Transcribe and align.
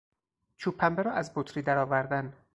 چوب 0.57 0.77
پنبه 0.77 1.03
را 1.03 1.11
از 1.11 1.33
بطری 1.33 1.61
درآوردن 1.63 2.33